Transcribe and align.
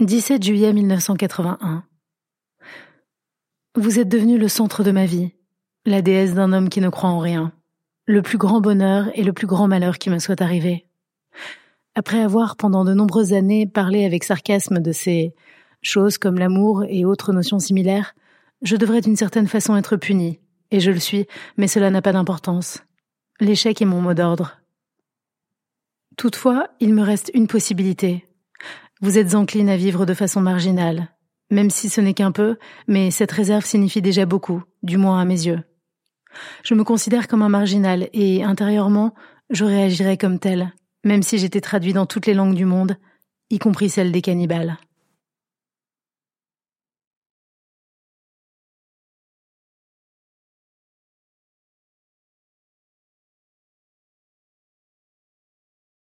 17 0.00 0.44
juillet 0.44 0.72
1981. 0.72 1.82
Vous 3.74 3.98
êtes 3.98 4.08
devenu 4.08 4.38
le 4.38 4.46
centre 4.46 4.84
de 4.84 4.92
ma 4.92 5.06
vie, 5.06 5.32
la 5.86 6.02
déesse 6.02 6.34
d'un 6.34 6.52
homme 6.52 6.68
qui 6.68 6.80
ne 6.80 6.88
croit 6.88 7.10
en 7.10 7.18
rien, 7.18 7.52
le 8.06 8.22
plus 8.22 8.38
grand 8.38 8.60
bonheur 8.60 9.10
et 9.14 9.24
le 9.24 9.32
plus 9.32 9.48
grand 9.48 9.66
malheur 9.66 9.98
qui 9.98 10.08
me 10.08 10.20
soit 10.20 10.40
arrivé. 10.40 10.86
Après 11.96 12.20
avoir 12.20 12.54
pendant 12.54 12.84
de 12.84 12.94
nombreuses 12.94 13.32
années 13.32 13.66
parlé 13.66 14.04
avec 14.04 14.22
sarcasme 14.22 14.78
de 14.78 14.92
ces 14.92 15.34
choses 15.82 16.16
comme 16.16 16.38
l'amour 16.38 16.84
et 16.88 17.04
autres 17.04 17.32
notions 17.32 17.58
similaires, 17.58 18.14
je 18.62 18.76
devrais 18.76 19.00
d'une 19.00 19.16
certaine 19.16 19.48
façon 19.48 19.76
être 19.76 19.96
puni, 19.96 20.38
et 20.70 20.78
je 20.78 20.92
le 20.92 21.00
suis, 21.00 21.26
mais 21.56 21.66
cela 21.66 21.90
n'a 21.90 22.02
pas 22.02 22.12
d'importance. 22.12 22.84
L'échec 23.40 23.82
est 23.82 23.84
mon 23.84 24.00
mot 24.00 24.14
d'ordre. 24.14 24.60
Toutefois, 26.16 26.68
il 26.78 26.94
me 26.94 27.02
reste 27.02 27.32
une 27.34 27.48
possibilité, 27.48 28.27
vous 29.00 29.18
êtes 29.18 29.34
encline 29.34 29.68
à 29.68 29.76
vivre 29.76 30.06
de 30.06 30.14
façon 30.14 30.40
marginale, 30.40 31.08
même 31.50 31.70
si 31.70 31.88
ce 31.88 32.00
n'est 32.00 32.14
qu'un 32.14 32.32
peu, 32.32 32.56
mais 32.86 33.10
cette 33.10 33.32
réserve 33.32 33.64
signifie 33.64 34.02
déjà 34.02 34.26
beaucoup, 34.26 34.62
du 34.82 34.96
moins 34.96 35.20
à 35.20 35.24
mes 35.24 35.46
yeux. 35.46 35.60
Je 36.62 36.74
me 36.74 36.84
considère 36.84 37.28
comme 37.28 37.42
un 37.42 37.48
marginal 37.48 38.08
et 38.12 38.42
intérieurement, 38.42 39.14
je 39.50 39.64
réagirais 39.64 40.18
comme 40.18 40.38
tel, 40.38 40.72
même 41.04 41.22
si 41.22 41.38
j'étais 41.38 41.60
traduit 41.60 41.92
dans 41.92 42.06
toutes 42.06 42.26
les 42.26 42.34
langues 42.34 42.54
du 42.54 42.64
monde, 42.64 42.96
y 43.50 43.58
compris 43.58 43.88
celle 43.88 44.12
des 44.12 44.22
cannibales. 44.22 44.78